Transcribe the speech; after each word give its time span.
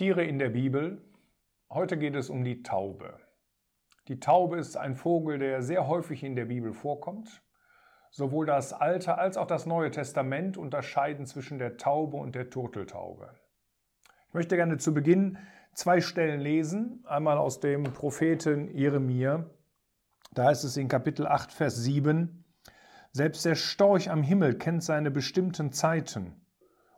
Tiere 0.00 0.24
in 0.24 0.38
der 0.38 0.48
Bibel. 0.48 1.02
Heute 1.68 1.98
geht 1.98 2.14
es 2.16 2.30
um 2.30 2.42
die 2.42 2.62
Taube. 2.62 3.20
Die 4.08 4.18
Taube 4.18 4.56
ist 4.56 4.78
ein 4.78 4.96
Vogel, 4.96 5.38
der 5.38 5.60
sehr 5.60 5.88
häufig 5.88 6.24
in 6.24 6.36
der 6.36 6.46
Bibel 6.46 6.72
vorkommt. 6.72 7.42
Sowohl 8.10 8.46
das 8.46 8.72
Alte 8.72 9.18
als 9.18 9.36
auch 9.36 9.46
das 9.46 9.66
Neue 9.66 9.90
Testament 9.90 10.56
unterscheiden 10.56 11.26
zwischen 11.26 11.58
der 11.58 11.76
Taube 11.76 12.16
und 12.16 12.34
der 12.34 12.48
Turteltaube. 12.48 13.34
Ich 14.28 14.32
möchte 14.32 14.56
gerne 14.56 14.78
zu 14.78 14.94
Beginn 14.94 15.36
zwei 15.74 16.00
Stellen 16.00 16.40
lesen. 16.40 17.04
Einmal 17.06 17.36
aus 17.36 17.60
dem 17.60 17.82
Propheten 17.82 18.74
Jeremia. 18.74 19.50
Da 20.32 20.44
heißt 20.44 20.64
es 20.64 20.78
in 20.78 20.88
Kapitel 20.88 21.26
8, 21.26 21.52
Vers 21.52 21.76
7, 21.76 22.42
Selbst 23.12 23.44
der 23.44 23.54
Storch 23.54 24.10
am 24.10 24.22
Himmel 24.22 24.56
kennt 24.56 24.82
seine 24.82 25.10
bestimmten 25.10 25.72
Zeiten 25.72 26.40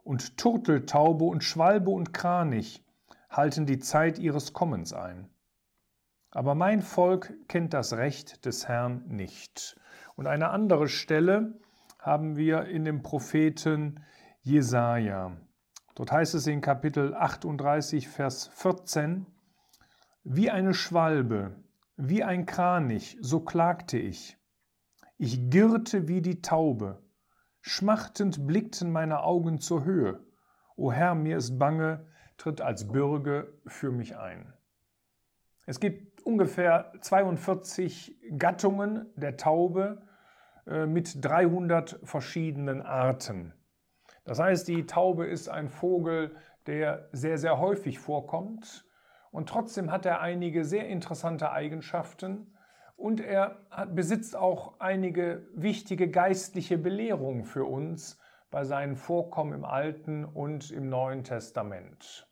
und 0.04 0.38
Turteltaube 0.38 1.24
und 1.24 1.42
Schwalbe 1.42 1.90
und 1.90 2.14
Kranich 2.14 2.84
halten 3.32 3.66
die 3.66 3.78
Zeit 3.78 4.18
ihres 4.18 4.52
Kommens 4.52 4.92
ein. 4.92 5.28
Aber 6.30 6.54
mein 6.54 6.82
Volk 6.82 7.32
kennt 7.48 7.74
das 7.74 7.94
Recht 7.94 8.46
des 8.46 8.68
Herrn 8.68 9.04
nicht. 9.08 9.76
Und 10.14 10.26
eine 10.26 10.50
andere 10.50 10.88
Stelle 10.88 11.58
haben 11.98 12.36
wir 12.36 12.66
in 12.66 12.84
dem 12.84 13.02
Propheten 13.02 14.04
Jesaja. 14.40 15.36
Dort 15.94 16.12
heißt 16.12 16.34
es 16.34 16.46
in 16.46 16.60
Kapitel 16.60 17.14
38, 17.14 18.08
Vers 18.08 18.48
14, 18.54 19.26
Wie 20.24 20.50
eine 20.50 20.74
Schwalbe, 20.74 21.56
wie 21.96 22.22
ein 22.22 22.46
Kranich, 22.46 23.18
so 23.20 23.40
klagte 23.40 23.98
ich. 23.98 24.38
Ich 25.18 25.50
girrte 25.50 26.08
wie 26.08 26.22
die 26.22 26.40
Taube, 26.40 27.02
Schmachtend 27.64 28.44
blickten 28.44 28.90
meine 28.90 29.22
Augen 29.22 29.60
zur 29.60 29.84
Höhe. 29.84 30.18
O 30.74 30.90
Herr, 30.90 31.14
mir 31.14 31.36
ist 31.36 31.60
bange, 31.60 32.04
tritt 32.42 32.60
als 32.60 32.88
Bürge 32.88 33.52
für 33.66 33.92
mich 33.92 34.16
ein. 34.16 34.52
Es 35.64 35.78
gibt 35.78 36.22
ungefähr 36.26 36.92
42 37.00 38.16
Gattungen 38.36 39.06
der 39.14 39.36
Taube 39.36 40.02
äh, 40.66 40.86
mit 40.86 41.24
300 41.24 42.00
verschiedenen 42.02 42.82
Arten. 42.82 43.54
Das 44.24 44.40
heißt, 44.40 44.66
die 44.66 44.86
Taube 44.86 45.26
ist 45.26 45.48
ein 45.48 45.68
Vogel, 45.68 46.34
der 46.66 47.08
sehr, 47.12 47.38
sehr 47.38 47.58
häufig 47.58 47.98
vorkommt 48.00 48.84
und 49.30 49.48
trotzdem 49.48 49.92
hat 49.92 50.04
er 50.04 50.20
einige 50.20 50.64
sehr 50.64 50.88
interessante 50.88 51.52
Eigenschaften, 51.52 52.52
und 53.02 53.20
er 53.20 53.58
besitzt 53.88 54.36
auch 54.36 54.78
einige 54.78 55.48
wichtige 55.54 56.08
geistliche 56.08 56.78
Belehrungen 56.78 57.44
für 57.44 57.64
uns 57.64 58.16
bei 58.52 58.64
seinen 58.64 58.94
Vorkommen 58.94 59.54
im 59.54 59.64
Alten 59.64 60.24
und 60.24 60.70
im 60.70 60.88
Neuen 60.88 61.24
Testament. 61.24 62.28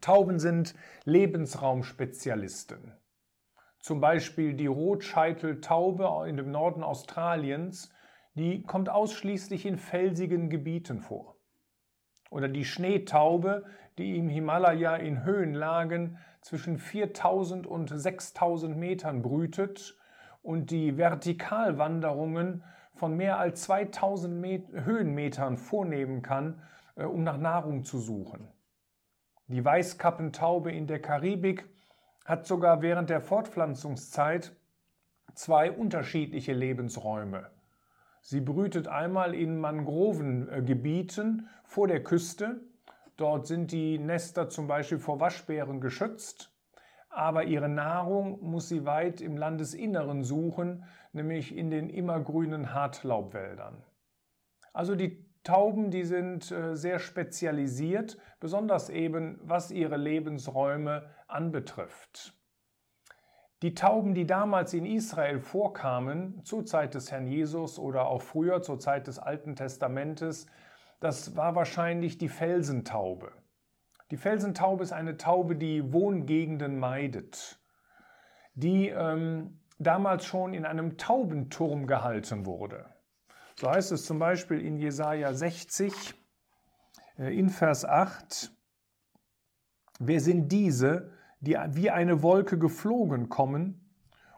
Tauben 0.00 0.38
sind 0.38 0.74
Lebensraumspezialisten. 1.04 2.94
Zum 3.80 4.00
Beispiel 4.00 4.54
die 4.54 4.66
Rotscheiteltaube 4.66 6.28
in 6.28 6.36
dem 6.36 6.50
Norden 6.50 6.82
Australiens, 6.82 7.90
die 8.34 8.62
kommt 8.62 8.88
ausschließlich 8.88 9.66
in 9.66 9.78
felsigen 9.78 10.50
Gebieten 10.50 11.00
vor. 11.00 11.36
Oder 12.30 12.48
die 12.48 12.64
Schneetaube, 12.64 13.64
die 13.98 14.16
im 14.16 14.28
Himalaya 14.28 14.96
in 14.96 15.24
Höhenlagen 15.24 16.18
zwischen 16.42 16.78
4000 16.78 17.66
und 17.66 17.88
6000 17.88 18.76
Metern 18.76 19.22
brütet 19.22 19.98
und 20.42 20.70
die 20.70 20.96
Vertikalwanderungen 20.96 22.64
von 22.94 23.16
mehr 23.16 23.38
als 23.38 23.62
2000 23.62 24.40
Met 24.40 24.68
Höhenmetern 24.72 25.56
vornehmen 25.56 26.22
kann, 26.22 26.62
äh, 26.96 27.04
um 27.04 27.24
nach 27.24 27.38
Nahrung 27.38 27.84
zu 27.84 27.98
suchen. 27.98 28.48
Die 29.50 29.64
Weißkappentaube 29.64 30.70
in 30.70 30.86
der 30.86 31.02
Karibik 31.02 31.68
hat 32.24 32.46
sogar 32.46 32.82
während 32.82 33.10
der 33.10 33.20
Fortpflanzungszeit 33.20 34.52
zwei 35.34 35.72
unterschiedliche 35.72 36.52
Lebensräume. 36.52 37.50
Sie 38.20 38.40
brütet 38.40 38.86
einmal 38.86 39.34
in 39.34 39.58
Mangrovengebieten 39.58 41.48
vor 41.64 41.88
der 41.88 42.04
Küste. 42.04 42.60
Dort 43.16 43.48
sind 43.48 43.72
die 43.72 43.98
Nester 43.98 44.48
zum 44.48 44.68
Beispiel 44.68 45.00
vor 45.00 45.18
Waschbären 45.18 45.80
geschützt. 45.80 46.54
Aber 47.08 47.42
ihre 47.42 47.68
Nahrung 47.68 48.40
muss 48.48 48.68
sie 48.68 48.86
weit 48.86 49.20
im 49.20 49.36
Landesinneren 49.36 50.22
suchen, 50.22 50.84
nämlich 51.12 51.56
in 51.56 51.70
den 51.70 51.90
immergrünen 51.90 52.72
Hartlaubwäldern. 52.72 53.82
Also 54.72 54.94
die 54.94 55.28
Tauben, 55.42 55.90
die 55.90 56.04
sind 56.04 56.50
äh, 56.50 56.76
sehr 56.76 56.98
spezialisiert, 56.98 58.18
besonders 58.40 58.90
eben 58.90 59.38
was 59.42 59.70
ihre 59.70 59.96
Lebensräume 59.96 61.08
anbetrifft. 61.28 62.34
Die 63.62 63.74
Tauben, 63.74 64.14
die 64.14 64.26
damals 64.26 64.72
in 64.72 64.86
Israel 64.86 65.38
vorkamen, 65.38 66.42
zur 66.44 66.64
Zeit 66.64 66.94
des 66.94 67.12
Herrn 67.12 67.26
Jesus 67.26 67.78
oder 67.78 68.06
auch 68.06 68.22
früher 68.22 68.62
zur 68.62 68.78
Zeit 68.78 69.06
des 69.06 69.18
Alten 69.18 69.54
Testamentes, 69.54 70.46
das 70.98 71.36
war 71.36 71.54
wahrscheinlich 71.54 72.16
die 72.18 72.28
Felsentaube. 72.28 73.32
Die 74.10 74.16
Felsentaube 74.16 74.82
ist 74.82 74.92
eine 74.92 75.16
Taube, 75.16 75.56
die 75.56 75.92
Wohngegenden 75.92 76.78
meidet, 76.78 77.60
die 78.54 78.88
ähm, 78.88 79.60
damals 79.78 80.24
schon 80.24 80.52
in 80.52 80.64
einem 80.64 80.96
Taubenturm 80.98 81.86
gehalten 81.86 82.44
wurde. 82.44 82.86
So 83.60 83.70
heißt 83.70 83.92
es 83.92 84.06
zum 84.06 84.18
Beispiel 84.18 84.58
in 84.58 84.78
Jesaja 84.78 85.34
60, 85.34 85.92
äh, 87.18 87.38
in 87.38 87.50
Vers 87.50 87.84
8, 87.84 88.50
Wer 89.98 90.20
sind 90.22 90.50
diese, 90.50 91.12
die 91.40 91.58
wie 91.68 91.90
eine 91.90 92.22
Wolke 92.22 92.58
geflogen 92.58 93.28
kommen 93.28 93.92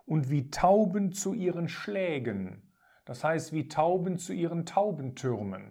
und 0.07 0.29
wie 0.29 0.51
Tauben 0.51 1.13
zu 1.13 1.35
ihren 1.35 1.69
Schlägen, 1.69 2.69
das 3.05 3.23
heißt 3.23 3.53
wie 3.53 3.69
Tauben 3.69 4.19
zu 4.19 4.33
ihren 4.33 4.67
Taubentürmen. 4.67 5.71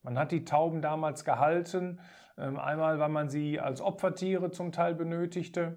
Man 0.00 0.18
hat 0.18 0.32
die 0.32 0.46
Tauben 0.46 0.80
damals 0.80 1.26
gehalten, 1.26 2.00
ähm, 2.38 2.58
einmal 2.58 2.98
weil 2.98 3.10
man 3.10 3.28
sie 3.28 3.60
als 3.60 3.82
Opfertiere 3.82 4.50
zum 4.50 4.72
Teil 4.72 4.94
benötigte, 4.94 5.76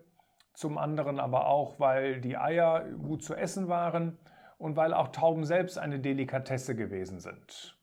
zum 0.53 0.77
anderen 0.77 1.19
aber 1.19 1.47
auch, 1.47 1.77
weil 1.77 2.21
die 2.21 2.37
Eier 2.37 2.85
gut 2.85 3.21
zu 3.21 3.35
essen 3.35 3.67
waren 3.67 4.17
und 4.61 4.75
weil 4.75 4.93
auch 4.93 5.09
Tauben 5.09 5.43
selbst 5.43 5.77
eine 5.77 5.99
Delikatesse 5.99 6.75
gewesen 6.75 7.19
sind. 7.19 7.77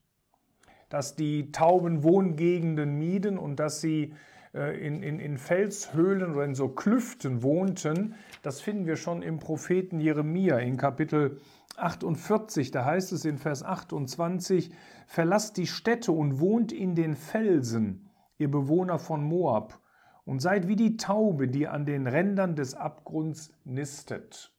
Dass 0.88 1.16
die 1.16 1.50
Tauben 1.50 2.02
Wohngegenden 2.04 2.96
mieden 2.96 3.36
und 3.36 3.56
dass 3.56 3.80
sie 3.80 4.14
äh, 4.54 4.78
in, 4.78 5.02
in, 5.02 5.18
in 5.18 5.38
Felshöhlen 5.38 6.34
oder 6.34 6.44
in 6.44 6.54
so 6.54 6.68
Klüften 6.68 7.42
wohnten, 7.42 8.14
das 8.42 8.60
finden 8.60 8.86
wir 8.86 8.96
schon 8.96 9.22
im 9.22 9.38
Propheten 9.38 10.00
Jeremia 10.00 10.58
in 10.58 10.76
Kapitel 10.76 11.40
48. 11.76 12.70
Da 12.70 12.84
heißt 12.84 13.12
es 13.12 13.24
in 13.24 13.38
Vers 13.38 13.62
28, 13.62 14.70
Verlasst 15.06 15.56
die 15.56 15.66
Städte 15.66 16.12
und 16.12 16.38
wohnt 16.38 16.70
in 16.70 16.94
den 16.94 17.16
Felsen, 17.16 18.08
ihr 18.38 18.50
Bewohner 18.50 18.98
von 18.98 19.24
Moab, 19.24 19.80
und 20.24 20.40
seid 20.40 20.68
wie 20.68 20.76
die 20.76 20.96
Taube, 20.96 21.48
die 21.48 21.66
an 21.66 21.86
den 21.86 22.06
Rändern 22.06 22.54
des 22.54 22.74
Abgrunds 22.74 23.50
nistet. 23.64 24.52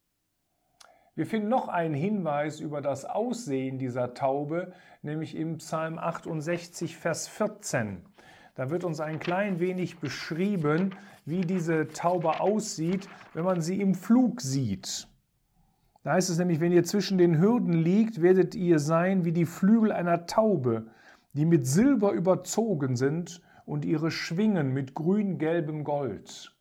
Wir 1.19 1.25
finden 1.25 1.49
noch 1.49 1.67
einen 1.67 1.95
Hinweis 1.95 2.61
über 2.61 2.79
das 2.79 3.03
Aussehen 3.03 3.77
dieser 3.77 4.13
Taube, 4.13 4.71
nämlich 5.01 5.35
im 5.35 5.57
Psalm 5.57 5.99
68, 5.99 6.95
Vers 6.95 7.27
14. 7.27 8.05
Da 8.55 8.69
wird 8.69 8.85
uns 8.85 9.01
ein 9.01 9.19
klein 9.19 9.59
wenig 9.59 9.99
beschrieben, 9.99 10.95
wie 11.25 11.41
diese 11.41 11.89
Taube 11.89 12.39
aussieht, 12.39 13.09
wenn 13.33 13.43
man 13.43 13.59
sie 13.59 13.81
im 13.81 13.95
Flug 13.95 14.39
sieht. 14.39 15.09
Da 16.03 16.13
heißt 16.13 16.29
es 16.29 16.37
nämlich, 16.37 16.61
wenn 16.61 16.71
ihr 16.71 16.85
zwischen 16.85 17.17
den 17.17 17.37
Hürden 17.37 17.73
liegt, 17.73 18.21
werdet 18.21 18.55
ihr 18.55 18.79
sein 18.79 19.25
wie 19.25 19.33
die 19.33 19.45
Flügel 19.45 19.91
einer 19.91 20.25
Taube, 20.25 20.87
die 21.33 21.43
mit 21.43 21.67
Silber 21.67 22.13
überzogen 22.13 22.95
sind 22.95 23.41
und 23.65 23.83
ihre 23.83 24.09
Schwingen 24.09 24.71
mit 24.71 24.93
grün-gelbem 24.93 25.83
Gold. 25.83 26.55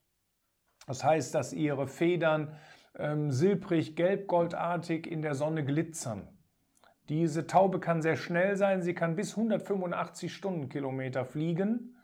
Das 0.88 1.04
heißt, 1.04 1.32
dass 1.32 1.52
ihre 1.52 1.86
Federn 1.86 2.56
ähm, 2.98 3.30
silbrig 3.30 3.96
gelb-goldartig 3.96 5.06
in 5.06 5.22
der 5.22 5.34
Sonne 5.34 5.64
glitzern. 5.64 6.28
Diese 7.08 7.46
Taube 7.46 7.80
kann 7.80 8.02
sehr 8.02 8.16
schnell 8.16 8.56
sein, 8.56 8.82
sie 8.82 8.94
kann 8.94 9.16
bis 9.16 9.30
185 9.30 10.34
Stundenkilometer 10.34 11.24
fliegen 11.24 11.96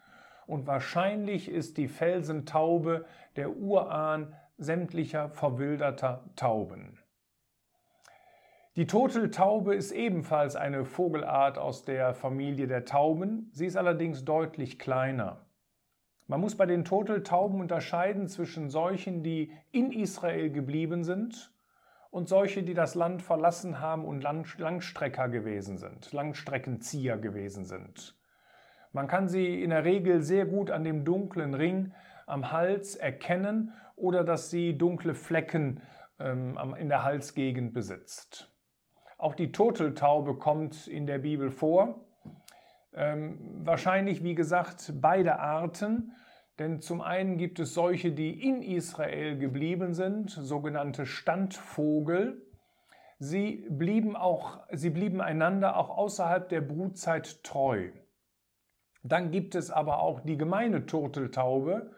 und 0.46 0.66
wahrscheinlich 0.66 1.50
ist 1.50 1.76
die 1.76 1.88
Felsentaube 1.88 3.04
der 3.36 3.56
Urahn 3.56 4.34
sämtlicher 4.56 5.28
verwilderter 5.28 6.24
Tauben. 6.36 6.98
Die 8.76 8.86
Turteltaube 8.86 9.74
ist 9.74 9.92
ebenfalls 9.92 10.56
eine 10.56 10.84
Vogelart 10.84 11.58
aus 11.58 11.84
der 11.84 12.14
Familie 12.14 12.66
der 12.66 12.84
Tauben, 12.84 13.50
sie 13.52 13.66
ist 13.66 13.76
allerdings 13.76 14.24
deutlich 14.24 14.78
kleiner. 14.78 15.43
Man 16.26 16.40
muss 16.40 16.56
bei 16.56 16.64
den 16.64 16.84
Turteltauben 16.84 17.60
unterscheiden 17.60 18.28
zwischen 18.28 18.70
solchen, 18.70 19.22
die 19.22 19.52
in 19.72 19.92
Israel 19.92 20.50
geblieben 20.50 21.04
sind 21.04 21.52
und 22.10 22.28
solche, 22.28 22.62
die 22.62 22.74
das 22.74 22.94
Land 22.94 23.20
verlassen 23.20 23.80
haben 23.80 24.04
und 24.06 24.22
Langstrecker 24.22 25.28
gewesen 25.28 25.76
sind, 25.76 26.12
Langstreckenzieher 26.12 27.18
gewesen 27.18 27.64
sind. 27.64 28.16
Man 28.92 29.06
kann 29.06 29.28
sie 29.28 29.62
in 29.62 29.70
der 29.70 29.84
Regel 29.84 30.22
sehr 30.22 30.46
gut 30.46 30.70
an 30.70 30.84
dem 30.84 31.04
dunklen 31.04 31.52
Ring 31.52 31.92
am 32.26 32.52
Hals 32.52 32.96
erkennen 32.96 33.72
oder 33.96 34.24
dass 34.24 34.48
sie 34.48 34.78
dunkle 34.78 35.14
Flecken 35.14 35.82
ähm, 36.18 36.74
in 36.78 36.88
der 36.88 37.04
Halsgegend 37.04 37.74
besitzt. 37.74 38.50
Auch 39.18 39.34
die 39.34 39.52
Turteltaube 39.52 40.36
kommt 40.36 40.86
in 40.86 41.06
der 41.06 41.18
Bibel 41.18 41.50
vor. 41.50 42.06
Ähm, 42.94 43.38
wahrscheinlich, 43.64 44.22
wie 44.22 44.34
gesagt, 44.34 44.92
beide 45.00 45.38
Arten. 45.38 46.12
Denn 46.58 46.80
zum 46.80 47.00
einen 47.00 47.36
gibt 47.36 47.58
es 47.58 47.74
solche, 47.74 48.12
die 48.12 48.46
in 48.46 48.62
Israel 48.62 49.36
geblieben 49.36 49.92
sind, 49.92 50.30
sogenannte 50.30 51.04
Standvogel. 51.04 52.46
Sie 53.18 53.66
blieben, 53.70 54.16
auch, 54.16 54.60
sie 54.70 54.90
blieben 54.90 55.20
einander 55.20 55.76
auch 55.76 55.90
außerhalb 55.90 56.48
der 56.48 56.60
Brutzeit 56.60 57.42
treu. 57.42 57.90
Dann 59.02 59.30
gibt 59.30 59.54
es 59.54 59.70
aber 59.70 60.00
auch 60.00 60.20
die 60.20 60.38
gemeine 60.38 60.86
Turteltaube. 60.86 61.90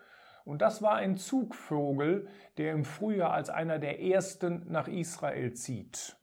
Und 0.45 0.63
das 0.63 0.81
war 0.81 0.95
ein 0.95 1.17
Zugvogel, 1.17 2.29
der 2.57 2.73
im 2.73 2.85
Frühjahr 2.85 3.33
als 3.33 3.51
einer 3.51 3.79
der 3.79 4.01
ersten 4.01 4.71
nach 4.71 4.89
Israel 4.89 5.53
zieht. 5.55 6.17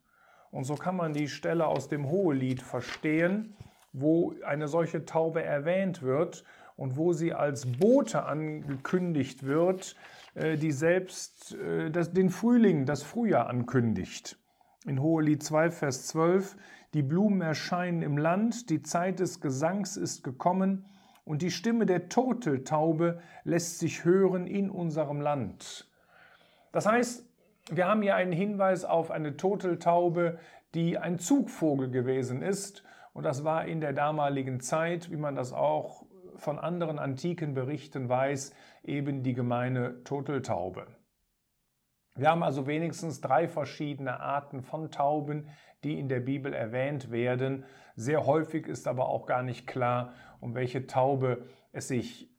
Und 0.50 0.64
so 0.64 0.76
kann 0.76 0.96
man 0.96 1.14
die 1.14 1.28
Stelle 1.28 1.68
aus 1.68 1.88
dem 1.88 2.10
Hohelied 2.10 2.62
verstehen, 2.62 3.56
wo 3.94 4.34
eine 4.46 4.68
solche 4.68 5.06
Taube 5.06 5.44
erwähnt 5.44 6.02
wird 6.02 6.44
und 6.76 6.98
wo 6.98 7.14
sie 7.14 7.34
als 7.34 7.66
Bote 7.66 8.24
angekündigt 8.24 9.44
wird, 9.44 9.96
äh, 10.36 10.58
die 10.58 10.72
selbst 10.72 11.56
äh, 11.56 11.92
den 11.92 12.30
Frühling, 12.30 12.86
das 12.86 13.04
Frühjahr 13.04 13.48
ankündigt. 13.48 14.38
In 14.86 15.02
Hohelied 15.02 15.44
2, 15.44 15.72
Vers 15.72 16.08
12, 16.08 16.58
die 16.94 17.04
Blumen 17.04 17.42
erscheinen 17.42 18.02
im 18.02 18.18
Land, 18.18 18.70
die 18.70 18.82
Zeit 18.82 19.20
des 19.20 19.40
Gesangs 19.40 19.96
ist 19.96 20.24
gekommen 20.24 20.86
und 21.24 21.42
die 21.42 21.52
Stimme 21.52 21.86
der 21.86 22.10
Turteltaube 22.10 23.22
lässt 23.44 23.80
sich 23.80 24.04
hören 24.04 24.46
in 24.46 24.70
unserem 24.70 25.22
Land. 25.22 25.90
Das 26.72 26.86
heißt, 26.86 27.26
wir 27.72 27.88
haben 27.88 28.02
hier 28.02 28.16
einen 28.16 28.34
Hinweis 28.34 28.84
auf 28.84 29.10
eine 29.10 29.38
Turteltaube, 29.38 30.40
die 30.74 30.98
ein 30.98 31.20
Zugvogel 31.20 31.90
gewesen 31.90 32.42
ist. 32.42 32.84
Und 33.14 33.24
das 33.24 33.44
war 33.44 33.66
in 33.66 33.80
der 33.80 33.94
damaligen 33.94 34.60
Zeit, 34.60 35.12
wie 35.12 35.18
man 35.18 35.36
das 35.36 35.54
auch 35.54 36.06
von 36.36 36.60
anderen 36.60 37.00
antiken 37.00 37.54
Berichten 37.54 38.10
weiß, 38.10 38.54
eben 38.84 39.24
die 39.24 39.34
gemeine 39.34 40.04
Turteltaube. 40.04 40.88
Wir 42.16 42.30
haben 42.30 42.44
also 42.44 42.68
wenigstens 42.68 43.22
drei 43.22 43.48
verschiedene 43.48 44.20
Arten 44.20 44.62
von 44.62 44.92
Tauben, 44.92 45.50
die 45.84 46.00
in 46.00 46.10
der 46.10 46.20
Bibel 46.20 46.54
erwähnt 46.54 47.12
werden. 47.12 47.66
Sehr 47.96 48.26
häufig 48.26 48.68
ist 48.68 48.88
aber 48.88 49.10
auch 49.10 49.26
gar 49.26 49.44
nicht 49.44 49.66
klar, 49.68 50.14
um 50.40 50.54
welche 50.54 50.86
Taube 50.86 51.48
es 51.72 51.88
sich 51.88 52.30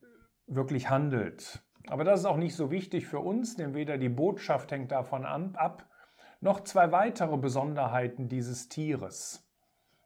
wirklich 0.46 0.90
handelt. 0.90 1.62
Aber 1.88 2.04
das 2.04 2.20
ist 2.20 2.26
auch 2.26 2.36
nicht 2.36 2.54
so 2.54 2.70
wichtig 2.70 3.06
für 3.06 3.18
uns, 3.18 3.56
denn 3.56 3.74
weder 3.74 3.98
die 3.98 4.08
Botschaft 4.08 4.70
hängt 4.72 4.92
davon 4.92 5.24
ab, 5.24 5.88
noch 6.40 6.60
zwei 6.60 6.92
weitere 6.92 7.36
Besonderheiten 7.36 8.28
dieses 8.28 8.68
Tieres. 8.68 9.43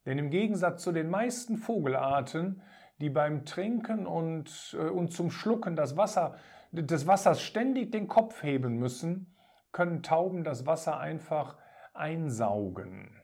Denn 0.08 0.18
im 0.18 0.30
Gegensatz 0.30 0.82
zu 0.82 0.90
den 0.90 1.08
meisten 1.08 1.56
Vogelarten 1.56 2.60
die 3.00 3.10
beim 3.10 3.44
Trinken 3.44 4.06
und, 4.06 4.76
äh, 4.78 4.88
und 4.88 5.12
zum 5.12 5.30
Schlucken 5.30 5.76
das 5.76 5.96
Wasser, 5.96 6.36
des 6.72 7.06
Wassers 7.06 7.40
ständig 7.40 7.92
den 7.92 8.08
Kopf 8.08 8.42
heben 8.42 8.78
müssen, 8.78 9.34
können 9.72 10.02
Tauben 10.02 10.44
das 10.44 10.66
Wasser 10.66 10.98
einfach 10.98 11.56
einsaugen. 11.94 13.22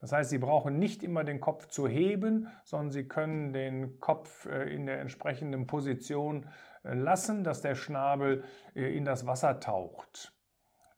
Das 0.00 0.12
heißt, 0.12 0.30
sie 0.30 0.38
brauchen 0.38 0.78
nicht 0.78 1.02
immer 1.02 1.22
den 1.22 1.40
Kopf 1.40 1.68
zu 1.68 1.86
heben, 1.86 2.48
sondern 2.64 2.90
sie 2.90 3.06
können 3.06 3.52
den 3.52 4.00
Kopf 4.00 4.46
äh, 4.46 4.74
in 4.74 4.86
der 4.86 5.00
entsprechenden 5.00 5.66
Position 5.66 6.48
äh, 6.82 6.94
lassen, 6.94 7.44
dass 7.44 7.62
der 7.62 7.76
Schnabel 7.76 8.44
in 8.74 9.04
das 9.04 9.26
Wasser 9.26 9.60
taucht. 9.60 10.34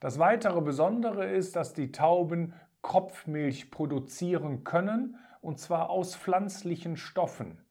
Das 0.01 0.19
weitere 0.19 0.61
Besondere 0.61 1.27
ist, 1.27 1.57
dass 1.57 1.73
die 1.73 1.91
Tauben 1.91 2.55
Kopfmilch 2.85 3.71
produzieren 3.71 4.63
können, 4.63 5.17
und 5.41 5.59
zwar 5.59 5.89
aus 5.89 6.15
pflanzlichen 6.15 6.99
Stoffen. 6.99 7.65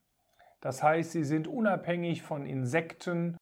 Das 0.60 0.81
heißt, 0.81 1.12
sie 1.12 1.24
sind 1.24 1.48
unabhängig 1.48 2.24
von 2.24 2.48
Insekten. 2.48 3.38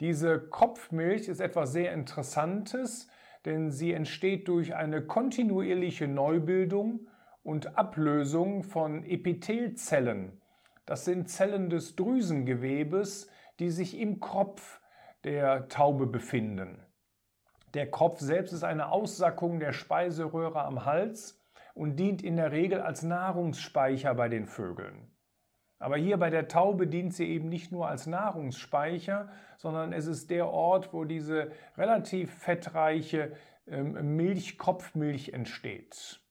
Diese 0.00 0.40
Kopfmilch 0.40 1.28
ist 1.28 1.40
etwas 1.40 1.72
sehr 1.72 1.92
Interessantes, 1.92 3.08
denn 3.44 3.70
sie 3.70 3.92
entsteht 3.92 4.48
durch 4.48 4.74
eine 4.74 5.06
kontinuierliche 5.06 6.08
Neubildung 6.08 7.08
und 7.42 7.76
Ablösung 7.76 8.62
von 8.62 9.04
Epithelzellen. 9.04 10.40
Das 10.86 11.04
sind 11.04 11.28
Zellen 11.28 11.68
des 11.68 11.94
Drüsengewebes, 11.96 13.28
die 13.58 13.68
sich 13.68 13.98
im 13.98 14.18
Kopf 14.18 14.80
der 15.24 15.68
Taube 15.68 16.06
befinden. 16.06 16.85
Der 17.76 17.90
Kopf 17.90 18.20
selbst 18.20 18.54
ist 18.54 18.64
eine 18.64 18.90
Aussackung 18.90 19.60
der 19.60 19.74
Speiseröhre 19.74 20.64
am 20.64 20.86
Hals 20.86 21.38
und 21.74 21.96
dient 21.96 22.22
in 22.22 22.36
der 22.36 22.50
Regel 22.50 22.80
als 22.80 23.02
Nahrungsspeicher 23.02 24.14
bei 24.14 24.30
den 24.30 24.46
Vögeln. 24.46 25.14
Aber 25.78 25.98
hier 25.98 26.16
bei 26.16 26.30
der 26.30 26.48
Taube 26.48 26.86
dient 26.86 27.12
sie 27.12 27.28
eben 27.28 27.50
nicht 27.50 27.72
nur 27.72 27.86
als 27.86 28.06
Nahrungsspeicher, 28.06 29.28
sondern 29.58 29.92
es 29.92 30.06
ist 30.06 30.30
der 30.30 30.48
Ort, 30.48 30.94
wo 30.94 31.04
diese 31.04 31.52
relativ 31.76 32.32
fettreiche 32.32 33.36
ähm, 33.66 34.16
Milch, 34.16 34.56
Kopfmilch 34.56 35.34
entsteht. 35.34 36.22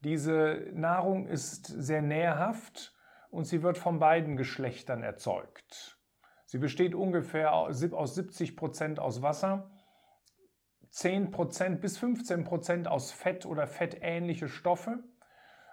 Diese 0.00 0.70
Nahrung 0.72 1.26
ist 1.26 1.66
sehr 1.66 2.00
nährhaft 2.00 2.96
und 3.28 3.44
sie 3.44 3.62
wird 3.62 3.76
von 3.76 3.98
beiden 3.98 4.38
Geschlechtern 4.38 5.02
erzeugt. 5.02 5.98
Sie 6.46 6.56
besteht 6.56 6.94
ungefähr 6.94 7.52
aus 7.52 7.78
70 7.78 8.56
Prozent 8.56 9.00
aus 9.00 9.20
Wasser, 9.20 9.70
10 10.90 11.30
Prozent 11.30 11.80
bis 11.80 11.98
15 11.98 12.44
Prozent 12.44 12.88
aus 12.88 13.12
Fett 13.12 13.46
oder 13.46 13.66
fettähnliche 13.66 14.48
Stoffe, 14.48 14.98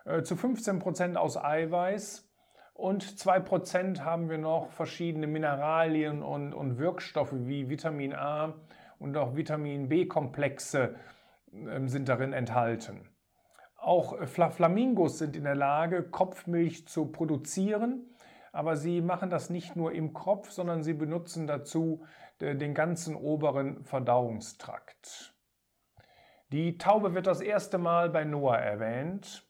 äh, 0.05 0.23
zu 0.23 0.35
15 0.35 0.79
Prozent 0.79 1.17
aus 1.17 1.37
Eiweiß 1.37 2.29
und 2.73 3.03
2% 3.03 4.01
haben 4.01 4.29
wir 4.29 4.37
noch 4.37 4.71
verschiedene 4.71 5.27
Mineralien 5.27 6.21
und, 6.21 6.53
und 6.53 6.77
Wirkstoffe 6.77 7.33
wie 7.33 7.69
Vitamin 7.69 8.13
A 8.13 8.53
und 8.99 9.15
auch 9.17 9.35
Vitamin 9.35 9.89
B-Komplexe 9.89 10.95
äh, 11.53 11.87
sind 11.87 12.09
darin 12.09 12.33
enthalten. 12.33 13.09
Auch 13.77 14.17
Flamingos 14.25 15.19
sind 15.19 15.35
in 15.35 15.43
der 15.43 15.55
Lage, 15.55 16.01
Kopfmilch 16.03 16.87
zu 16.87 17.05
produzieren, 17.05 18.09
aber 18.51 18.77
sie 18.77 18.99
machen 19.01 19.29
das 19.29 19.49
nicht 19.49 19.75
nur 19.75 19.91
im 19.91 20.13
Kopf, 20.13 20.49
sondern 20.49 20.81
sie 20.81 20.93
benutzen 20.93 21.45
dazu 21.45 22.03
den 22.41 22.73
ganzen 22.73 23.15
oberen 23.15 23.83
Verdauungstrakt. 23.83 25.35
Die 26.51 26.77
Taube 26.77 27.13
wird 27.13 27.27
das 27.27 27.41
erste 27.41 27.77
Mal 27.77 28.09
bei 28.09 28.23
Noah 28.23 28.57
erwähnt 28.57 29.47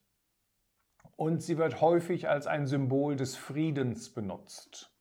und 1.15 1.41
sie 1.41 1.57
wird 1.57 1.81
häufig 1.81 2.29
als 2.29 2.47
ein 2.47 2.67
Symbol 2.67 3.15
des 3.15 3.35
Friedens 3.35 4.13
benutzt. 4.13 4.91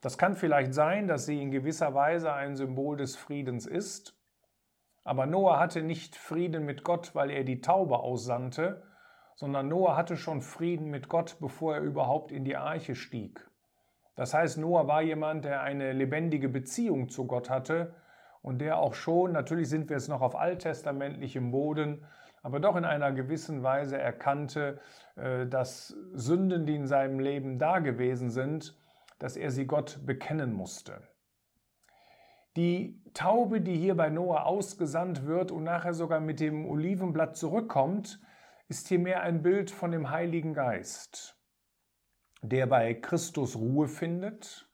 Das 0.00 0.18
kann 0.18 0.36
vielleicht 0.36 0.74
sein, 0.74 1.08
dass 1.08 1.26
sie 1.26 1.40
in 1.40 1.50
gewisser 1.50 1.94
Weise 1.94 2.32
ein 2.32 2.56
Symbol 2.56 2.96
des 2.96 3.16
Friedens 3.16 3.66
ist, 3.66 4.16
aber 5.04 5.26
Noah 5.26 5.58
hatte 5.58 5.82
nicht 5.82 6.16
Frieden 6.16 6.64
mit 6.64 6.82
Gott, 6.82 7.14
weil 7.14 7.30
er 7.30 7.44
die 7.44 7.60
Taube 7.60 8.00
aussandte, 8.00 8.82
sondern 9.36 9.68
Noah 9.68 9.96
hatte 9.96 10.16
schon 10.16 10.42
Frieden 10.42 10.90
mit 10.90 11.08
Gott, 11.08 11.36
bevor 11.40 11.76
er 11.76 11.82
überhaupt 11.82 12.32
in 12.32 12.44
die 12.44 12.56
Arche 12.56 12.94
stieg. 12.94 13.48
Das 14.16 14.34
heißt, 14.34 14.58
Noah 14.58 14.88
war 14.88 15.02
jemand, 15.02 15.44
der 15.44 15.60
eine 15.62 15.92
lebendige 15.92 16.48
Beziehung 16.48 17.08
zu 17.08 17.26
Gott 17.26 17.50
hatte 17.50 17.94
und 18.42 18.58
der 18.58 18.78
auch 18.78 18.94
schon, 18.94 19.32
natürlich 19.32 19.68
sind 19.68 19.88
wir 19.88 19.96
jetzt 19.96 20.08
noch 20.08 20.22
auf 20.22 20.34
alttestamentlichem 20.34 21.50
Boden, 21.50 22.04
aber 22.42 22.60
doch 22.60 22.76
in 22.76 22.84
einer 22.84 23.12
gewissen 23.12 23.62
Weise 23.62 23.98
erkannte, 23.98 24.78
äh, 25.16 25.46
dass 25.46 25.88
Sünden, 26.14 26.64
die 26.64 26.76
in 26.76 26.86
seinem 26.86 27.20
Leben 27.20 27.58
da 27.58 27.80
gewesen 27.80 28.30
sind, 28.30 28.76
dass 29.18 29.36
er 29.36 29.50
sie 29.50 29.66
Gott 29.66 30.00
bekennen 30.06 30.52
musste. 30.52 31.02
Die 32.56 33.02
Taube, 33.12 33.60
die 33.60 33.76
hier 33.76 33.96
bei 33.96 34.08
Noah 34.08 34.46
ausgesandt 34.46 35.26
wird 35.26 35.50
und 35.50 35.64
nachher 35.64 35.92
sogar 35.92 36.20
mit 36.20 36.40
dem 36.40 36.66
Olivenblatt 36.66 37.36
zurückkommt, 37.36 38.20
ist 38.68 38.88
hier 38.88 38.98
mehr 38.98 39.20
ein 39.22 39.42
Bild 39.42 39.70
von 39.70 39.92
dem 39.92 40.10
Heiligen 40.10 40.54
Geist, 40.54 41.35
der 42.48 42.66
bei 42.66 42.94
Christus 42.94 43.56
Ruhe 43.56 43.88
findet, 43.88 44.68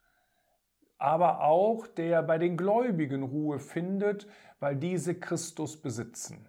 aber 0.98 1.42
auch 1.42 1.86
der 1.86 2.22
bei 2.22 2.38
den 2.38 2.56
Gläubigen 2.56 3.22
Ruhe 3.22 3.58
findet, 3.58 4.26
weil 4.60 4.76
diese 4.76 5.14
Christus 5.14 5.80
besitzen. 5.80 6.48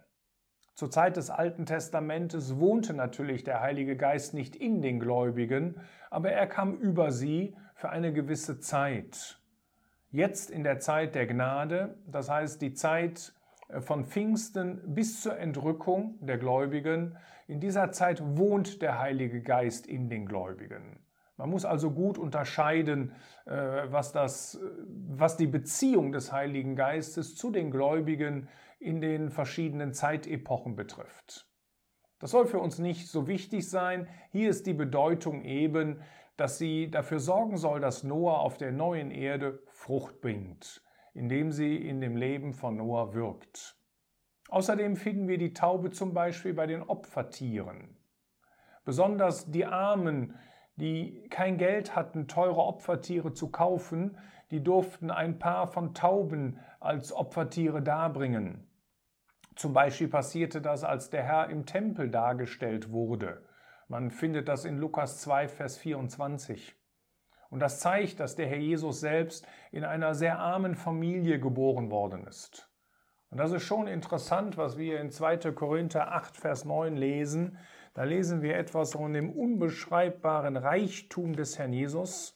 Zur 0.74 0.90
Zeit 0.90 1.16
des 1.16 1.30
Alten 1.30 1.66
Testamentes 1.66 2.58
wohnte 2.58 2.94
natürlich 2.94 3.44
der 3.44 3.60
Heilige 3.60 3.96
Geist 3.96 4.34
nicht 4.34 4.56
in 4.56 4.82
den 4.82 4.98
Gläubigen, 4.98 5.80
aber 6.10 6.32
er 6.32 6.46
kam 6.46 6.76
über 6.76 7.12
sie 7.12 7.56
für 7.74 7.90
eine 7.90 8.12
gewisse 8.12 8.58
Zeit. 8.58 9.40
Jetzt 10.10 10.50
in 10.50 10.62
der 10.62 10.78
Zeit 10.78 11.14
der 11.14 11.26
Gnade, 11.26 11.98
das 12.06 12.30
heißt 12.30 12.62
die 12.62 12.74
Zeit 12.74 13.34
äh, 13.68 13.80
von 13.80 14.04
Pfingsten 14.04 14.94
bis 14.94 15.22
zur 15.22 15.38
Entrückung 15.38 16.18
der 16.20 16.38
Gläubigen, 16.38 17.16
in 17.46 17.60
dieser 17.60 17.92
Zeit 17.92 18.22
wohnt 18.36 18.80
der 18.80 18.98
Heilige 18.98 19.42
Geist 19.42 19.86
in 19.86 20.08
den 20.08 20.26
Gläubigen. 20.26 21.04
Man 21.36 21.50
muss 21.50 21.64
also 21.64 21.90
gut 21.90 22.16
unterscheiden, 22.16 23.12
äh, 23.46 23.52
was, 23.90 24.12
das, 24.12 24.60
was 24.86 25.36
die 25.36 25.48
Beziehung 25.48 26.12
des 26.12 26.32
Heiligen 26.32 26.76
Geistes 26.76 27.34
zu 27.34 27.50
den 27.50 27.70
Gläubigen 27.70 28.48
in 28.78 29.00
den 29.00 29.30
verschiedenen 29.30 29.92
Zeitepochen 29.92 30.76
betrifft. 30.76 31.48
Das 32.20 32.30
soll 32.30 32.46
für 32.46 32.60
uns 32.60 32.78
nicht 32.78 33.08
so 33.08 33.26
wichtig 33.26 33.68
sein. 33.68 34.08
Hier 34.30 34.48
ist 34.48 34.66
die 34.66 34.74
Bedeutung 34.74 35.42
eben, 35.42 36.00
dass 36.36 36.58
sie 36.58 36.90
dafür 36.90 37.18
sorgen 37.18 37.56
soll, 37.56 37.80
dass 37.80 38.04
Noah 38.04 38.40
auf 38.40 38.56
der 38.56 38.72
neuen 38.72 39.10
Erde 39.10 39.60
Frucht 39.66 40.20
bringt, 40.20 40.82
indem 41.12 41.52
sie 41.52 41.76
in 41.76 42.00
dem 42.00 42.16
Leben 42.16 42.52
von 42.52 42.76
Noah 42.76 43.14
wirkt. 43.14 43.76
Außerdem 44.48 44.96
finden 44.96 45.28
wir 45.28 45.38
die 45.38 45.52
Taube 45.52 45.90
zum 45.90 46.14
Beispiel 46.14 46.54
bei 46.54 46.66
den 46.66 46.82
Opfertieren. 46.82 47.96
Besonders 48.84 49.50
die 49.50 49.64
Armen, 49.64 50.38
die 50.76 51.28
kein 51.30 51.58
Geld 51.58 51.94
hatten, 51.94 52.26
teure 52.28 52.62
Opfertiere 52.62 53.32
zu 53.32 53.50
kaufen, 53.50 54.18
die 54.50 54.62
durften 54.62 55.10
ein 55.10 55.38
paar 55.38 55.66
von 55.66 55.94
Tauben 55.94 56.58
als 56.80 57.12
Opfertiere 57.12 57.82
darbringen. 57.82 58.66
Zum 59.56 59.72
Beispiel 59.72 60.08
passierte 60.08 60.60
das, 60.60 60.82
als 60.84 61.10
der 61.10 61.22
Herr 61.22 61.48
im 61.48 61.64
Tempel 61.64 62.10
dargestellt 62.10 62.90
wurde. 62.90 63.42
Man 63.88 64.10
findet 64.10 64.48
das 64.48 64.64
in 64.64 64.78
Lukas 64.78 65.20
2, 65.20 65.48
Vers 65.48 65.78
24. 65.78 66.74
Und 67.50 67.60
das 67.60 67.78
zeigt, 67.78 68.18
dass 68.18 68.34
der 68.34 68.48
Herr 68.48 68.58
Jesus 68.58 69.00
selbst 69.00 69.46
in 69.70 69.84
einer 69.84 70.14
sehr 70.14 70.40
armen 70.40 70.74
Familie 70.74 71.38
geboren 71.38 71.90
worden 71.90 72.26
ist. 72.26 72.68
Und 73.30 73.38
das 73.38 73.52
ist 73.52 73.62
schon 73.62 73.86
interessant, 73.86 74.56
was 74.56 74.76
wir 74.76 75.00
in 75.00 75.10
2. 75.10 75.52
Korinther 75.52 76.12
8, 76.12 76.36
Vers 76.36 76.64
9 76.64 76.96
lesen. 76.96 77.58
Da 77.94 78.02
lesen 78.02 78.42
wir 78.42 78.56
etwas 78.56 78.92
von 78.92 79.12
dem 79.12 79.30
unbeschreibbaren 79.30 80.56
Reichtum 80.56 81.34
des 81.34 81.60
Herrn 81.60 81.72
Jesus. 81.72 82.34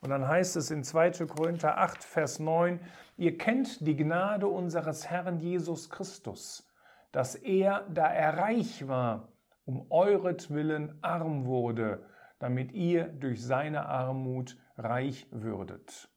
Und 0.00 0.10
dann 0.10 0.26
heißt 0.26 0.56
es 0.56 0.72
in 0.72 0.82
2. 0.82 1.26
Korinther 1.26 1.78
8, 1.78 2.02
Vers 2.02 2.40
9, 2.40 2.80
ihr 3.16 3.38
kennt 3.38 3.86
die 3.86 3.96
Gnade 3.96 4.48
unseres 4.48 5.08
Herrn 5.08 5.38
Jesus 5.38 5.90
Christus, 5.90 6.68
dass 7.12 7.36
er, 7.36 7.86
da 7.88 8.08
er 8.08 8.36
reich 8.36 8.88
war, 8.88 9.28
um 9.64 9.86
euretwillen 9.90 10.98
arm 11.02 11.46
wurde, 11.46 12.04
damit 12.40 12.72
ihr 12.72 13.04
durch 13.06 13.44
seine 13.44 13.86
Armut 13.86 14.58
reich 14.76 15.28
würdet. 15.30 16.10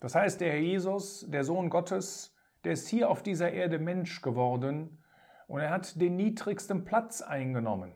Das 0.00 0.14
heißt, 0.14 0.42
der 0.42 0.52
Herr 0.52 0.60
Jesus, 0.60 1.24
der 1.30 1.44
Sohn 1.44 1.70
Gottes, 1.70 2.36
der 2.62 2.72
ist 2.72 2.88
hier 2.88 3.08
auf 3.08 3.22
dieser 3.22 3.52
Erde 3.52 3.78
Mensch 3.78 4.20
geworden 4.20 5.02
und 5.46 5.60
er 5.60 5.70
hat 5.70 5.98
den 5.98 6.16
niedrigsten 6.16 6.84
Platz 6.84 7.22
eingenommen. 7.22 7.92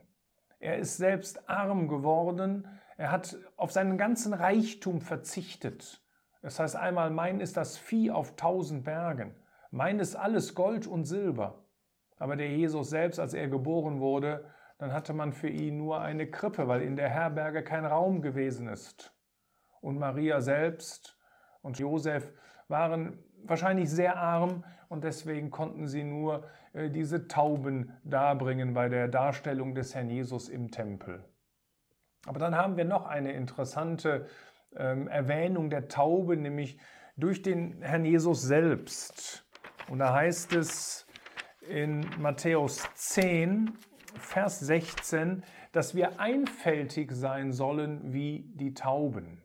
Er 0.60 0.78
ist 0.78 0.96
selbst 0.96 1.48
arm 1.48 1.88
geworden. 1.88 2.66
Er 2.96 3.10
hat 3.10 3.36
auf 3.56 3.72
seinen 3.72 3.96
ganzen 3.96 4.34
Reichtum 4.34 5.00
verzichtet. 5.00 6.02
Das 6.42 6.58
heißt 6.58 6.76
einmal, 6.76 7.10
mein 7.10 7.40
ist 7.40 7.56
das 7.56 7.76
Vieh 7.76 8.10
auf 8.10 8.36
tausend 8.36 8.84
Bergen. 8.84 9.34
Mein 9.70 9.98
ist 9.98 10.16
alles 10.16 10.54
Gold 10.54 10.86
und 10.86 11.04
Silber. 11.04 11.64
Aber 12.18 12.36
der 12.36 12.48
Jesus 12.48 12.90
selbst, 12.90 13.20
als 13.20 13.34
er 13.34 13.48
geboren 13.48 14.00
wurde, 14.00 14.44
dann 14.78 14.92
hatte 14.92 15.12
man 15.12 15.32
für 15.32 15.48
ihn 15.48 15.76
nur 15.76 16.00
eine 16.00 16.30
Krippe, 16.30 16.68
weil 16.68 16.82
in 16.82 16.96
der 16.96 17.08
Herberge 17.08 17.62
kein 17.62 17.84
Raum 17.84 18.22
gewesen 18.22 18.68
ist. 18.68 19.12
Und 19.80 19.98
Maria 19.98 20.40
selbst 20.40 21.16
und 21.62 21.78
Josef 21.78 22.32
waren 22.68 23.18
wahrscheinlich 23.44 23.90
sehr 23.90 24.16
arm 24.16 24.64
und 24.88 25.04
deswegen 25.04 25.50
konnten 25.50 25.86
sie 25.86 26.04
nur 26.04 26.44
äh, 26.72 26.90
diese 26.90 27.28
Tauben 27.28 27.92
darbringen 28.04 28.74
bei 28.74 28.88
der 28.88 29.08
Darstellung 29.08 29.74
des 29.74 29.94
Herrn 29.94 30.10
Jesus 30.10 30.48
im 30.48 30.70
Tempel. 30.70 31.24
Aber 32.26 32.38
dann 32.38 32.56
haben 32.56 32.76
wir 32.76 32.84
noch 32.84 33.06
eine 33.06 33.32
interessante 33.32 34.26
ähm, 34.76 35.08
Erwähnung 35.08 35.70
der 35.70 35.88
Taube, 35.88 36.36
nämlich 36.36 36.78
durch 37.16 37.42
den 37.42 37.82
Herrn 37.82 38.04
Jesus 38.04 38.42
selbst. 38.42 39.46
Und 39.88 39.98
da 39.98 40.14
heißt 40.14 40.54
es 40.54 41.06
in 41.68 42.06
Matthäus 42.18 42.82
10, 42.94 43.72
Vers 44.18 44.60
16, 44.60 45.42
dass 45.72 45.94
wir 45.94 46.20
einfältig 46.20 47.12
sein 47.12 47.52
sollen 47.52 48.12
wie 48.12 48.50
die 48.54 48.74
Tauben. 48.74 49.42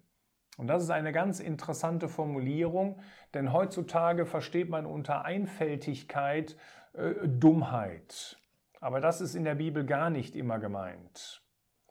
Und 0.58 0.68
das 0.68 0.84
ist 0.84 0.92
eine 0.92 1.12
ganz 1.12 1.40
interessante 1.40 2.08
Formulierung, 2.08 3.02
denn 3.34 3.52
heutzutage 3.54 4.26
versteht 4.26 4.70
man 4.70 4.86
unter 4.86 5.26
Einfältigkeit 5.26 6.56
äh, 6.94 7.14
Dummheit. 7.26 8.38
Aber 8.80 9.02
das 9.02 9.22
ist 9.22 9.34
in 9.34 9.46
der 9.46 9.56
Bibel 9.56 9.86
gar 9.86 10.10
nicht 10.10 10.36
immer 10.36 10.60
gemeint. 10.60 11.42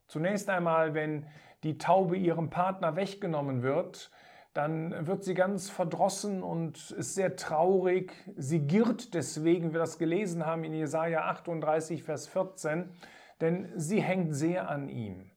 Zunächst 0.07 0.49
einmal, 0.49 0.95
wenn 0.95 1.27
die 1.65 1.79
Taube 1.79 2.17
ihrem 2.17 2.51
Partner 2.51 2.97
weggenommen 2.97 3.63
wird, 3.63 4.11
dann 4.53 5.07
wird 5.07 5.25
sie 5.25 5.35
ganz 5.35 5.71
verdrossen 5.71 6.43
und 6.43 6.91
ist 6.91 7.15
sehr 7.15 7.37
traurig. 7.37 8.13
Sie 8.37 8.67
girrt 8.67 9.15
deswegen, 9.15 9.71
wie 9.71 9.75
wir 9.75 9.81
das 9.81 9.99
gelesen 9.99 10.45
haben 10.45 10.65
in 10.65 10.75
Jesaja 10.75 11.23
38, 11.23 12.03
Vers 12.03 12.29
14, 12.29 12.91
denn 13.41 13.73
sie 13.75 14.03
hängt 14.03 14.35
sehr 14.35 14.69
an 14.69 14.89
ihm. 14.89 15.32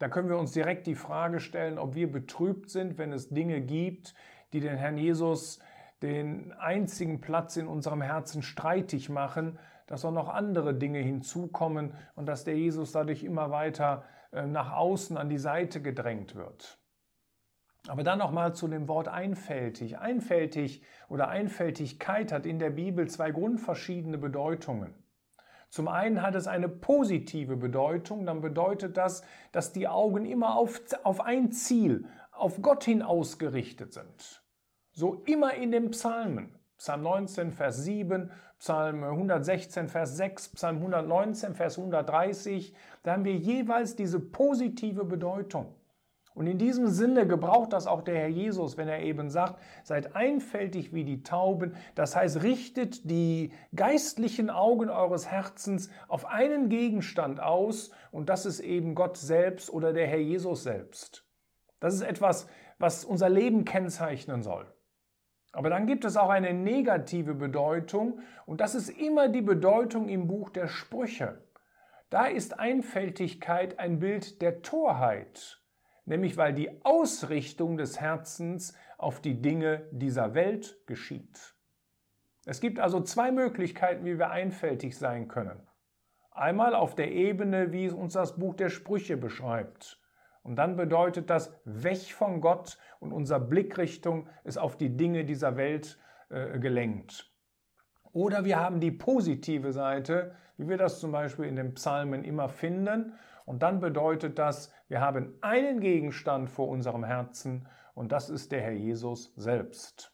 Da 0.00 0.08
können 0.08 0.30
wir 0.30 0.38
uns 0.38 0.52
direkt 0.52 0.86
die 0.86 0.94
Frage 0.94 1.40
stellen, 1.40 1.78
ob 1.78 1.94
wir 1.94 2.10
betrübt 2.10 2.70
sind, 2.70 2.96
wenn 2.96 3.12
es 3.12 3.28
Dinge 3.28 3.60
gibt, 3.60 4.14
die 4.54 4.60
den 4.60 4.78
Herrn 4.78 4.96
Jesus 4.96 5.60
den 6.00 6.52
einzigen 6.52 7.20
Platz 7.20 7.58
in 7.58 7.66
unserem 7.66 8.00
Herzen 8.00 8.42
streitig 8.42 9.10
machen, 9.10 9.58
dass 9.86 10.06
auch 10.06 10.12
noch 10.12 10.30
andere 10.30 10.72
Dinge 10.72 11.00
hinzukommen 11.00 11.92
und 12.14 12.24
dass 12.24 12.44
der 12.44 12.56
Jesus 12.56 12.92
dadurch 12.92 13.22
immer 13.24 13.50
weiter 13.50 14.04
äh, 14.32 14.46
nach 14.46 14.72
außen 14.72 15.18
an 15.18 15.28
die 15.28 15.36
Seite 15.36 15.82
gedrängt 15.82 16.34
wird. 16.34 16.78
Aber 17.86 18.02
dann 18.02 18.20
nochmal 18.20 18.54
zu 18.54 18.68
dem 18.68 18.88
Wort 18.88 19.08
einfältig. 19.08 19.98
Einfältig 19.98 20.82
oder 21.10 21.28
Einfältigkeit 21.28 22.32
hat 22.32 22.46
in 22.46 22.58
der 22.58 22.70
Bibel 22.70 23.06
zwei 23.08 23.32
grundverschiedene 23.32 24.16
Bedeutungen. 24.16 24.94
Zum 25.70 25.86
einen 25.86 26.20
hat 26.20 26.34
es 26.34 26.48
eine 26.48 26.68
positive 26.68 27.56
Bedeutung, 27.56 28.26
dann 28.26 28.40
bedeutet 28.40 28.96
das, 28.96 29.22
dass 29.52 29.72
die 29.72 29.86
Augen 29.86 30.26
immer 30.26 30.56
auf, 30.56 30.82
auf 31.04 31.20
ein 31.20 31.52
Ziel, 31.52 32.06
auf 32.32 32.60
Gott 32.60 32.82
hin 32.82 33.02
ausgerichtet 33.02 33.92
sind. 33.92 34.42
So 34.90 35.22
immer 35.26 35.54
in 35.54 35.70
den 35.70 35.90
Psalmen. 35.92 36.58
Psalm 36.76 37.02
19, 37.02 37.52
Vers 37.52 37.84
7, 37.84 38.32
Psalm 38.58 39.04
116, 39.04 39.88
Vers 39.88 40.16
6, 40.16 40.48
Psalm 40.54 40.76
119, 40.78 41.54
Vers 41.54 41.78
130, 41.78 42.74
da 43.02 43.12
haben 43.12 43.24
wir 43.24 43.36
jeweils 43.36 43.94
diese 43.94 44.18
positive 44.18 45.04
Bedeutung. 45.04 45.76
Und 46.34 46.46
in 46.46 46.58
diesem 46.58 46.86
Sinne 46.86 47.26
gebraucht 47.26 47.72
das 47.72 47.86
auch 47.86 48.02
der 48.02 48.14
Herr 48.14 48.28
Jesus, 48.28 48.76
wenn 48.76 48.88
er 48.88 49.00
eben 49.00 49.30
sagt, 49.30 49.60
seid 49.82 50.14
einfältig 50.14 50.94
wie 50.94 51.04
die 51.04 51.22
Tauben. 51.22 51.74
Das 51.96 52.14
heißt, 52.14 52.42
richtet 52.42 53.10
die 53.10 53.52
geistlichen 53.74 54.48
Augen 54.48 54.90
eures 54.90 55.28
Herzens 55.30 55.90
auf 56.06 56.26
einen 56.26 56.68
Gegenstand 56.68 57.40
aus 57.40 57.90
und 58.12 58.28
das 58.28 58.46
ist 58.46 58.60
eben 58.60 58.94
Gott 58.94 59.16
selbst 59.16 59.70
oder 59.70 59.92
der 59.92 60.06
Herr 60.06 60.20
Jesus 60.20 60.62
selbst. 60.62 61.24
Das 61.80 61.94
ist 61.94 62.02
etwas, 62.02 62.46
was 62.78 63.04
unser 63.04 63.28
Leben 63.28 63.64
kennzeichnen 63.64 64.42
soll. 64.42 64.72
Aber 65.52 65.68
dann 65.68 65.86
gibt 65.86 66.04
es 66.04 66.16
auch 66.16 66.30
eine 66.30 66.54
negative 66.54 67.34
Bedeutung 67.34 68.20
und 68.46 68.60
das 68.60 68.76
ist 68.76 68.88
immer 68.88 69.28
die 69.28 69.42
Bedeutung 69.42 70.08
im 70.08 70.28
Buch 70.28 70.50
der 70.50 70.68
Sprüche. 70.68 71.42
Da 72.08 72.26
ist 72.26 72.60
Einfältigkeit 72.60 73.80
ein 73.80 73.98
Bild 73.98 74.42
der 74.42 74.62
Torheit 74.62 75.59
nämlich 76.10 76.36
weil 76.36 76.52
die 76.52 76.84
Ausrichtung 76.84 77.76
des 77.76 78.00
Herzens 78.00 78.74
auf 78.98 79.20
die 79.20 79.40
Dinge 79.40 79.86
dieser 79.92 80.34
Welt 80.34 80.76
geschieht. 80.86 81.54
Es 82.44 82.60
gibt 82.60 82.80
also 82.80 83.00
zwei 83.00 83.30
Möglichkeiten, 83.30 84.04
wie 84.04 84.18
wir 84.18 84.30
einfältig 84.30 84.98
sein 84.98 85.28
können. 85.28 85.68
Einmal 86.32 86.74
auf 86.74 86.96
der 86.96 87.12
Ebene, 87.12 87.72
wie 87.72 87.86
es 87.86 87.92
uns 87.92 88.14
das 88.14 88.36
Buch 88.38 88.56
der 88.56 88.70
Sprüche 88.70 89.16
beschreibt. 89.16 90.00
Und 90.42 90.56
dann 90.56 90.74
bedeutet 90.74 91.30
das 91.30 91.54
weg 91.64 92.12
von 92.12 92.40
Gott 92.40 92.76
und 92.98 93.12
unsere 93.12 93.40
Blickrichtung 93.40 94.28
ist 94.42 94.58
auf 94.58 94.76
die 94.76 94.96
Dinge 94.96 95.24
dieser 95.24 95.56
Welt 95.56 95.96
äh, 96.28 96.58
gelenkt. 96.58 97.30
Oder 98.12 98.44
wir 98.44 98.58
haben 98.58 98.80
die 98.80 98.90
positive 98.90 99.72
Seite, 99.72 100.34
wie 100.56 100.68
wir 100.68 100.76
das 100.76 100.98
zum 100.98 101.12
Beispiel 101.12 101.44
in 101.44 101.54
den 101.54 101.74
Psalmen 101.74 102.24
immer 102.24 102.48
finden. 102.48 103.12
Und 103.50 103.64
dann 103.64 103.80
bedeutet 103.80 104.38
das, 104.38 104.72
wir 104.86 105.00
haben 105.00 105.36
einen 105.40 105.80
Gegenstand 105.80 106.48
vor 106.48 106.68
unserem 106.68 107.02
Herzen 107.02 107.66
und 107.94 108.12
das 108.12 108.30
ist 108.30 108.52
der 108.52 108.62
Herr 108.62 108.70
Jesus 108.70 109.32
selbst. 109.34 110.12